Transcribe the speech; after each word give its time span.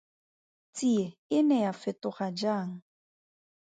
Tsie 0.75 1.05
e 1.37 1.39
ne 1.47 1.57
ya 1.63 1.71
fetoga 1.81 2.27
jang? 2.39 2.73